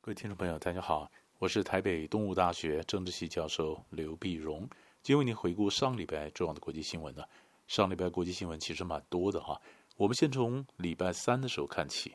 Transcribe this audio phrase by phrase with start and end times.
[0.00, 4.60] 各位听众朋友，大家好，我是台北东吴大学政治系教授刘碧荣，
[5.02, 7.22] 今天为您回顾上礼拜重要的国际新闻呢。
[7.66, 9.60] 上礼拜国际新闻其实蛮多的哈，
[9.96, 12.14] 我们先从礼拜三的时候看起。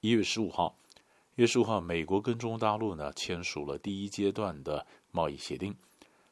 [0.00, 0.76] 一月十五号，
[1.36, 5.74] 一月十五号，美国跟中国大陆呢签署了第一阶段的贸易协定。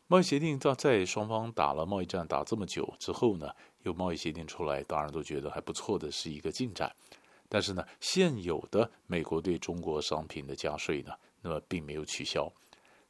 [0.09, 3.49] 贸易协定到在双方打了贸易战打这么久之后呢，
[3.85, 6.95] 有贸易协定出来，当然都觉得还不错的是一个进展。
[7.53, 11.13] 但是呢，现有的美国对中国商品的加税呢，
[11.43, 12.51] 那么并没有取消。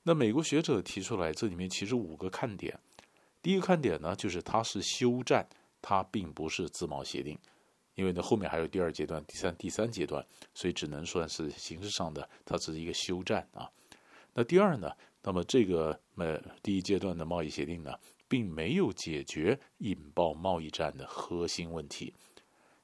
[0.03, 2.77] 那美国学者提出来，这里面其实五个看点。
[3.43, 5.47] 第一个看点呢，就是它是休战，
[5.83, 7.39] 它并不是自贸协定，
[7.95, 13.71] 因为呢后面还有第二阶段、第三、第三阶段，所以只能算是形式上的，它只是一个休战啊。
[14.33, 14.91] 那第二呢，
[15.23, 17.93] 那么这个呃第一阶段的贸易协定呢，
[18.27, 22.15] 并没有解决引爆贸易战的核心问题。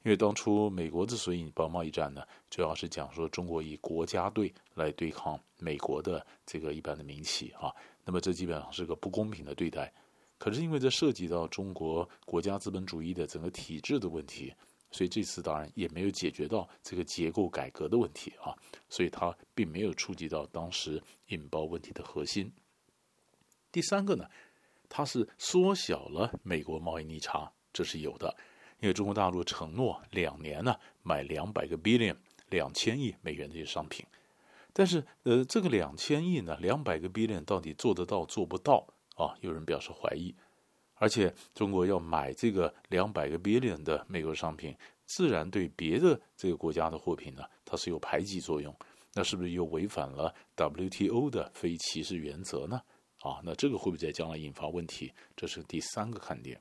[0.06, 7.74] 因为当初美国之所以引爆贸易战呢，主要是讲说中国以国家队来对抗美国的这个一般的民企啊，
[8.04, 9.92] 那么这基本上是个不公平的对待。
[10.38, 14.54] 可是因为这涉及到中国国家资本主义的整个体制的问题，
[14.92, 18.54] 所以这次当然也没有解决到这个结构改革的问题啊，
[18.88, 22.48] 所以它并没有触及到当时引爆问题的核心。
[23.72, 24.24] 第三个呢，
[24.88, 28.32] 它是缩小了美国贸易逆差，这是有的。
[28.86, 32.14] 因为中国大陆承诺两年呢买两百个 billion
[32.50, 34.06] 两千亿美元这些商品，
[34.72, 39.34] 但是呃这个两千亿呢两百个 billion 到底做得到做不到啊？
[39.40, 40.32] 有人表示怀疑，
[40.94, 44.72] 而且中国要买这个两百个 billion 的美国商品，
[45.04, 48.72] 自然对别的这个国家的货品呢它是有排挤作用，
[49.14, 52.80] 那是不是又违反了 WTO 的非歧视原则呢？
[53.22, 55.12] 啊，那这个会不会在将来引发问题？
[55.34, 56.60] 这是第三个看点。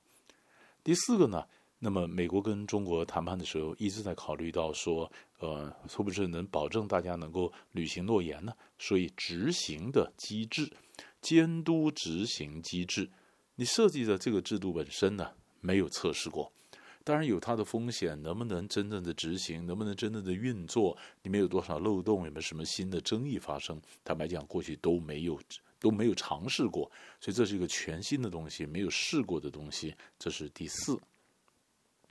[0.83, 1.45] 第四个呢？
[1.85, 8.51] 那么，美国跟中国谈判的时候，一直在考虑到说，呃，是不是能保证大家能够履行诺言呢？
[8.79, 10.67] 所以，执行的机制、
[11.21, 13.07] 监督执行机制，
[13.53, 15.29] 你设计的这个制度本身呢，
[15.61, 16.51] 没有测试过，
[17.03, 23.79] 当然有它的风险，能不能真正的执行，能不能真正的运作，里面有多少漏洞，有没有什么新的争议发生？
[24.03, 25.39] 坦白讲，过去都没有
[25.79, 26.91] 都没有尝试过，
[27.21, 30.99] 所以这是一个全新的东西，没有试过的东西，这是第四。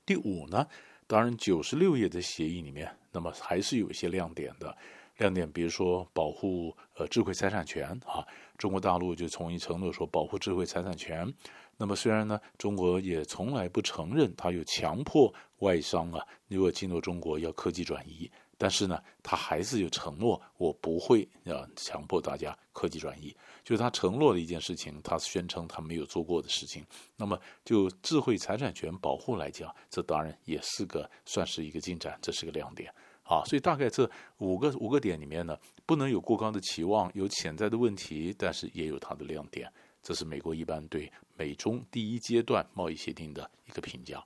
[0.07, 0.67] 第五呢，
[1.07, 4.77] 当然九十六页的协议里面，那么还是有一些亮点的。
[5.19, 8.27] 亮点比如说保护呃智慧财产权啊，
[8.59, 11.33] 中国大陆就从一承诺说保护智慧财产权。
[11.77, 18.31] 那么虽然呢，中国也从来不承认它有强迫外商啊，如果进入中国要科技转移。
[18.57, 23.35] 但是呢，他还是有承诺，我不会啊强迫大家科技转移，
[23.65, 26.85] 就是他承诺的一件事情，他宣称他没有做过的事情。
[27.17, 32.93] 那么就智慧财产权保护来讲，这当然也是个算是一个进展，这是个亮点
[33.25, 33.43] 啊。
[33.45, 39.71] 所以大概这五个五个点里面呢，不能有过高的期望，有潜在的问题，但是也有它的亮点。
[40.03, 44.23] 这是美国一般对美中第一阶段贸易协定的一个评价。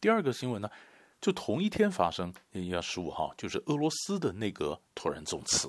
[0.00, 0.68] 第二个新闻呢？
[1.20, 5.68] 就同一天发生，一月十五号，就是俄罗斯的内阁突然总辞。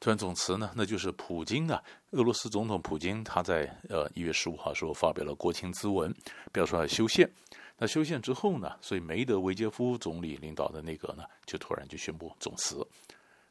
[0.00, 6.12] 突然总辞呢，那就是普京啊，俄罗斯总统普京他在呃一月十五号时候发表了国情咨文，
[6.50, 7.30] 表示要修宪。
[7.78, 12.84] 那修宪之后呢，所以梅德韦杰夫总理领导的内阁呢，就突然就宣布总辞。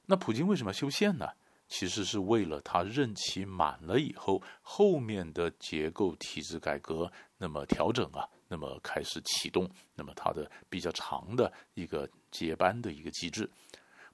[0.05, 1.27] 那普京为什么要修宪呢？
[1.71, 8.27] 其实是为了他任期满了以后，后面的结构体制改革那么调整啊。
[8.49, 9.65] 那么开始启动，
[9.95, 13.49] 那么它的比较长的一个接班的一个机制。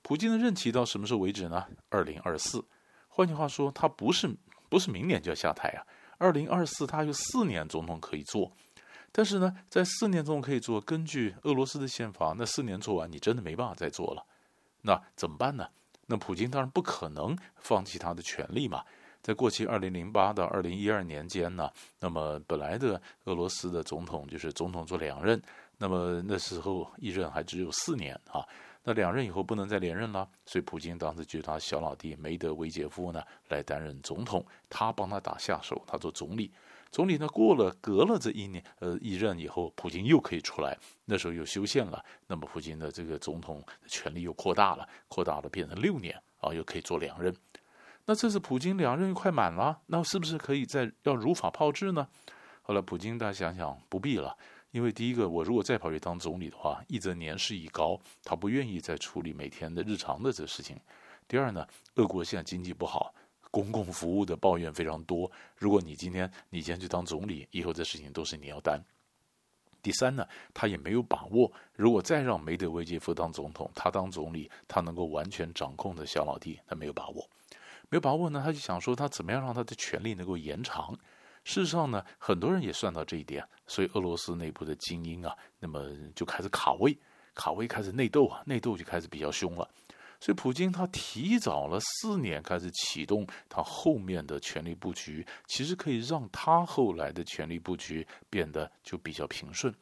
[0.04, 1.66] 普京的任期到什么时候为止呢？
[1.90, 2.64] 二零二四。
[3.08, 4.30] 换句话说，他不是
[4.70, 5.82] 不是明年就要下台啊。
[6.20, 8.52] 二零二四他有四年总统可以做，
[9.12, 14.24] 但是呢，在四年总统可以做，根据俄罗斯的宪法，那四年做完你真的没办法再做了。
[14.84, 15.68] 那怎么办呢？
[16.08, 18.84] 那普京当然不可能放弃他的权利嘛。
[19.22, 21.70] 在过去二零零八到二零一二年间呢，
[22.00, 25.42] 那么本来的俄罗斯的总统就是总统做两任，
[25.78, 28.48] 那么那时候一任还只有四年啊，
[28.84, 36.50] 那两任以后不能再连任了，所以普京当时就他小老弟梅德韦杰夫呢来担任总统，他帮他打下手，他做总理，
[36.92, 47.36] 总理呢过了隔了这一年呃一任以后，普京又可以出来，那时候又修宪了，那么普京的这个总统权力又扩大了，扩大了变成六年啊，又可以做两任。
[48.06, 52.08] 那这次普京两任快满了，那是不是可以再要如法炮制呢？
[52.62, 54.38] 后来普京大家想想不必了，
[54.72, 60.78] 因为第一个，我如果再跑去当总理的话，一则年事已高，他不愿意再处理每天的日常的这个事情；
[61.28, 63.14] 第二呢，俄国现在经济不好，
[63.52, 65.32] 公共服务的抱怨非常多。
[65.58, 68.82] 如果你今天你先去当总理，以后这事情都是你要担。
[69.82, 77.30] 第三呢，他也没有把握，如果再让梅德韦杰夫当总统，他当总理，他能够完全掌控的小老弟，他没有把握。
[77.90, 80.94] 没有把握呢，他就想说他怎么样让他的权力能够延长。
[81.46, 85.82] 事实上呢，很多人也算到这一点，所以俄罗斯内部的精英啊，那么
[86.14, 86.98] 就开始卡位，
[87.34, 89.70] 卡位开始内斗啊，内斗就开始比较凶了。
[90.20, 99.74] 所以普京他提早了四年开始启动他后面的权力布局，其实可以让他后来的权力布局变得就比较平顺。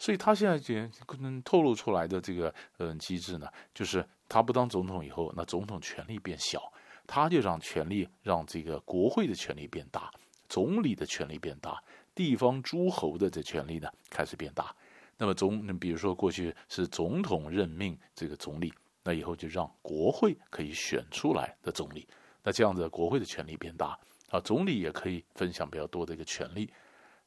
[0.00, 0.74] 所以他现在就
[1.06, 6.72] 可能透露出来的这个嗯机制呢，就是他不当总统以后，那总统权力变小，
[7.06, 10.10] 他就让权力让这个国会的权力变大，
[10.48, 11.82] 总理的权力变大，
[12.14, 14.74] 地方诸侯的这权力呢开始变大。
[15.16, 18.72] 那么总，比如说过去是总统任命这个总理。
[19.08, 22.06] 那以后就让国会可以选出来的总理，
[22.42, 26.70] 那这样子国会的权力变大啊，总理也可以分享比较多的一个权力，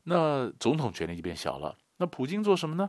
[0.03, 1.75] 那总统权力就变小了。
[1.97, 2.87] 那普京做什么呢？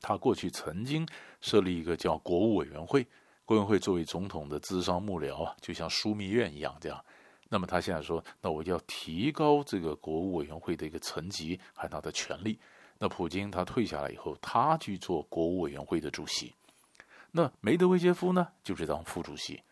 [0.00, 1.06] 他过去曾经
[1.42, 3.06] 设立一个叫国务委员会，
[3.44, 7.04] 国务委员会作为总统的咨商幕僚啊，就像枢密院一样这样。
[7.50, 12.58] 那么他现在说，那我要提高这个国务委员会的一个层级和他的权力。
[12.98, 16.54] 那普京他退下来以后，他去做国务委员会的主席。
[17.32, 19.62] 那梅德韦杰夫呢，就是当副主席。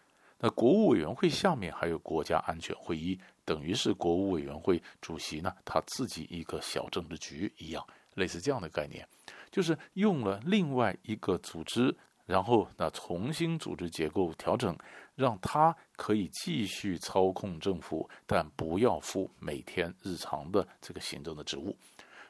[0.40, 7.84] 那国务委员会下面还有国家安全会议，等于是国务委员会主席呢，他自己一个小政治局一样，
[8.14, 9.04] 类似这样的概念，
[9.50, 11.92] 就是用了另外一个组织，
[12.24, 14.78] 然后那重新组织结构调整，
[15.16, 21.76] 让他可以继续操控政府，但不要负每天日常的这个行政的职务。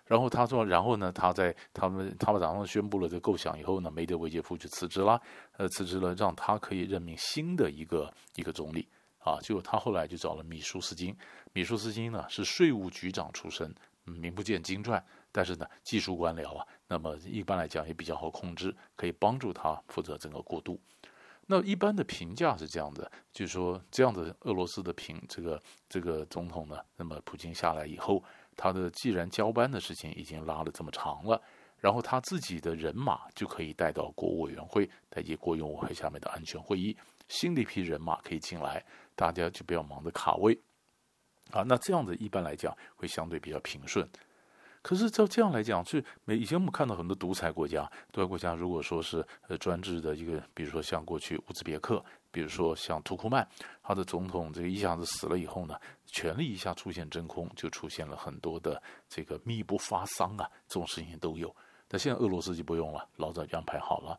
[0.09, 5.21] 然后他说，然后呢，他在他们他们早上宣布了这个构想以后呢，梅德韦杰夫就辞职了，
[5.59, 8.89] 呃，辞职了，让他可以任命新的一个一个总理
[9.19, 9.39] 啊。
[9.43, 11.15] 结果他后来就找了米舒斯金，
[11.53, 13.71] 米舒斯金呢是税务局长出身，
[14.05, 20.81] 名不见经传，但是呢技术官僚啊，那么一般来讲也比较好控制，可以帮助他负责整个过渡。
[21.51, 28.25] 那一般的评价是这样的，就是说这样的俄罗斯的评这个这个总统呢，那么普京下来以后。
[28.59, 31.41] 他的既然交班的事情已经拉了这么长了，
[31.79, 36.97] 然后他自己的人马就可以带到国务委员会，带进国务委员会下面的安全会议，
[37.29, 38.85] 新的一批人马可以进来，
[39.15, 40.59] 大家就不要忙着卡位，
[41.53, 44.07] 啊，那这样子一般来讲会相对比较平顺。
[44.89, 52.03] 可是照这样来讲，是每以前我们看到很多独裁国家，独裁国家如果说是呃专制的一个，比如说像过去乌兹别克。
[52.31, 53.47] 比如说像土库曼，
[53.83, 61.55] 他的总统这个一下子死了以后呢，权力一下出现真空，就出现了很多的这个密不发丧啊，这种事情都有。
[61.87, 64.19] 但现在俄罗斯就不用了，老早就安排好了。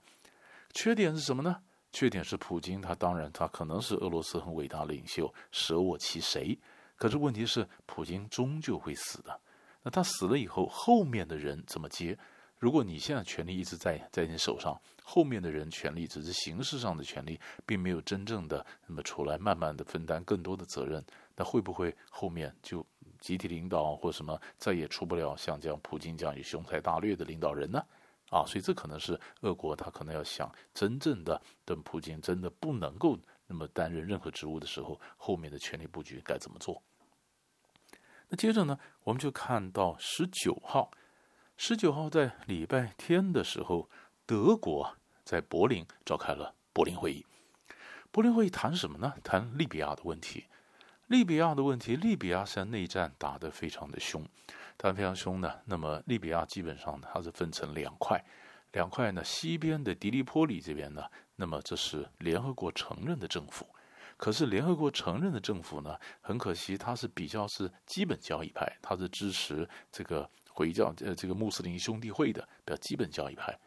[0.75, 1.55] 缺点是什么呢？
[1.91, 6.55] 缺点是普京，他当然他可能是俄罗斯很伟大的领袖，舍我其谁。
[6.95, 9.39] 可是问题是，普京终究会死的。
[9.83, 12.17] 那他死了以后，后面的人怎么接？
[12.57, 21.01] 如果你现在权力一直在在你手上，后面的人权力只是形式上的权力，并没有真正的那么出来，慢慢的分担更多的责任，
[21.37, 22.85] 那会不会后面就
[23.21, 27.81] 集体领导或什么再也出不了像这样普京这样有雄才大略的领导人呢？
[28.29, 33.17] 啊，所以这可能是俄国他可能要想真正的等普京真的不能够
[33.47, 36.83] 那么担任任何职务的时候，后面的权力布局该怎么做？
[38.29, 40.91] 那接着呢，我们就看到十九号。
[41.57, 43.89] 十九号在礼拜天的时候，
[44.25, 44.95] 德国
[45.25, 47.25] 在柏林召开了柏林会议。
[48.11, 49.13] 柏林会议谈什么呢？
[49.23, 50.45] 谈利比亚的问题。
[51.07, 54.23] 利比亚的问题，利比亚现在内战打得非常的凶，
[54.77, 55.51] 打得非常凶呢。
[55.65, 58.23] 那么利比亚基本上它是分成两块，
[58.73, 61.03] 两块呢，西边的迪利波里这边呢，
[61.35, 63.67] 那么这是联合国承认的政府。
[64.19, 70.29] 可是联合国承认的政府呢，很可惜它是比较是基本教义派，它是支持这个。
[70.51, 73.57] 回教呃，这个穆斯林兄弟会的比较基本教义派，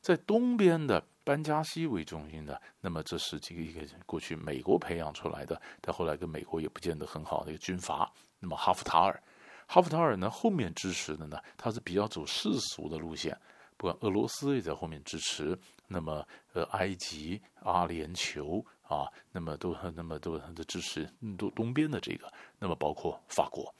[0.00, 8.08] 在东边的班加西为中心的，那么这是这个一个过去美国培养出来的，但后来跟美国也不见得很好的一个军阀。
[8.38, 9.20] 那么哈夫塔尔，
[9.66, 13.36] 哈夫塔尔呢后面支持的呢，他是比较走世俗的路线，
[13.76, 15.58] 不管俄罗斯也在后面支持，
[15.88, 23.74] 那么呃埃及、阿联酋啊，那么都那么都都支持东东边的这个，那么包括法国。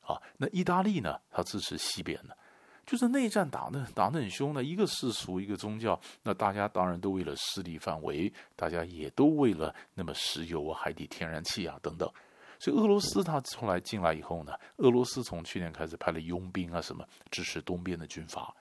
[0.00, 1.16] 啊，那意大利呢？
[1.30, 2.36] 它支持西边的，
[2.84, 5.98] 就是内战打得打得很凶的，一个世俗，一个宗教。
[6.24, 12.12] 那大家当然都为了势力范围，大家也都为了那么石油啊、海底天然气啊等等。
[12.58, 18.52] 所以俄罗斯他后来进来以后呢，俄罗斯从去年开始派了佣兵啊什么支持东边的军阀。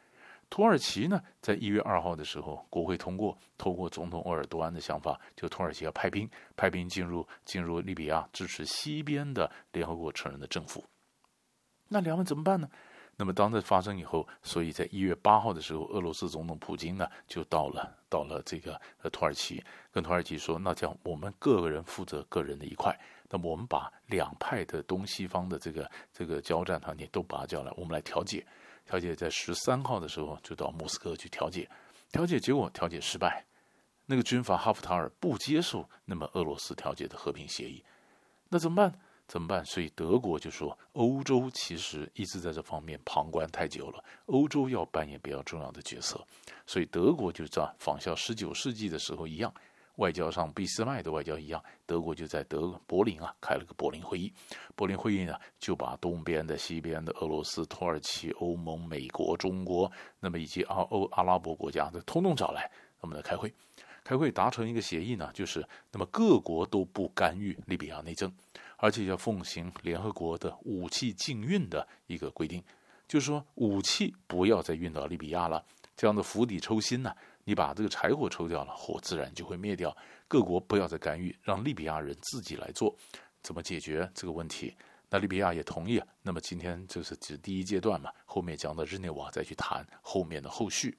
[0.52, 10.84] 土耳其呢，在一月二号的时候，国会通过，透过总统鄂尔多安的想法，就土耳其要派兵，派兵进入进入利比亚，支持西边的联合国承认的政府。
[11.88, 12.70] 那两岸怎么办呢？
[13.16, 22.94] 那么当这发生以后，所以在一月八号的时候，俄罗斯总统普京呢就到了到了这个呃土耳其，跟土耳其说，那叫我们个人负责个人的一块，
[23.30, 28.46] 那么我们把两派的东西方的这个这个交战团体都把他叫来，我们来调解。
[28.86, 31.70] 调解在十三号的时候就到莫斯科去调解，
[32.12, 33.46] 调解结果调解失败，
[34.06, 37.84] 那个军阀哈夫塔尔不接受那么俄罗斯调解的和平协议，
[38.50, 39.00] 那怎么办？
[39.28, 39.64] 怎么办？
[39.66, 46.22] 所以德国就说，欧洲其实一直在这方面旁观太久了，欧洲要扮演比较重要的角色。
[46.68, 49.54] 所以德国就这样仿效十九世纪的时候一样，
[49.96, 54.34] 外交上俾斯麦的外交一样，德国就在德柏林啊开了个柏林会议。
[54.76, 62.70] 柏林会议呢，就把东边的、西边的俄罗斯、土耳其、欧盟、美国、中国，那么以及阿欧阿拉伯国家的通通找来，
[63.00, 63.54] 我们来开会。
[64.04, 68.34] 开会达成一个协议呢，就是那么各国都不干预利比亚内政。
[68.78, 72.64] 而且要奉行联合国的武器禁运的一个规定，
[73.12, 75.62] 就是说武器不要再运到利比亚了。
[75.98, 77.14] 这样的釜底抽薪呢，
[77.44, 79.94] 你把这个柴火抽掉了，火自然就会灭掉。
[80.30, 82.96] 各国不要再干预，让利比亚人自己来做
[83.44, 84.74] 怎么解决这个问题。
[85.10, 86.02] 那利比亚也同意。
[86.22, 90.98] 那么今天就是指第一阶段嘛，后面讲到日内瓦再去谈后面的后续。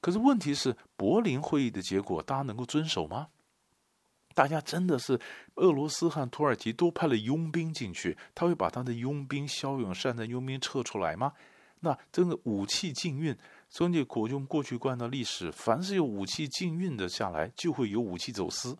[0.00, 3.26] 可是问题是，柏林会议的结果大家能够遵守吗？
[4.34, 5.18] 大家真的是
[5.54, 11.32] 俄罗斯和土耳其都派了佣兵进去，他会把他的佣兵骁勇善战佣兵撤出来吗？
[11.80, 13.36] 那真的武器禁运，
[13.70, 18.76] 中间国用过去惯的历史，凡是有武器禁运的下来，就会有武器走私。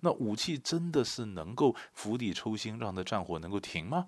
[0.00, 4.06] 那武器真的是能够釜底抽薪，让这战火能够停吗？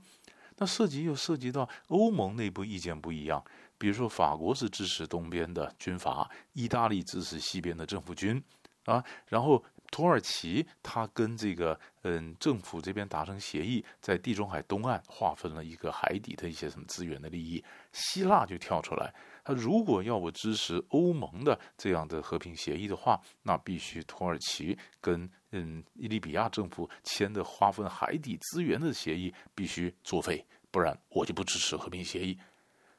[0.59, 3.43] 那涉及又涉及到欧盟内部意见不一样，
[3.79, 8.43] 比如说法国是支持东边的军阀，意大利支持西边的政府军，
[8.85, 9.65] 啊，然后。
[9.91, 17.63] 土耳其，它跟这个嗯政府这边达成协议，在地中海东岸划分了一个海底的一些什么资源的利益。
[17.93, 19.13] 希腊就跳出来，
[19.45, 32.39] 他如果要我支持欧盟的这样的和平协议的话，那必须土耳其跟嗯伊利比亚政府签的划分海底资源的协议必须作废，不然我就不支持和平协议。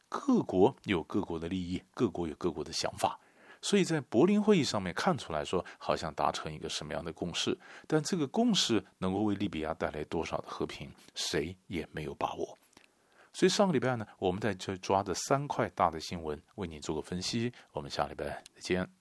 [0.09, 3.17] 各国有各国的利益，各国有各国的想法。
[3.61, 12.57] 所以在柏林会议上面看出来说，好像达成一个什么样的共识，但这个共识能够为利比亚带来多少的和平，谁也没有把握。
[13.33, 17.53] 所以上个礼拜呢，我们在这抓着三块大的新闻，为你做个分析。
[17.71, 19.00] 我们下礼拜再见。